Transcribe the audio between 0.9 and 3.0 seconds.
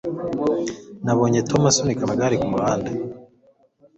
Nabonye Tom asunika amagare kumuhanda.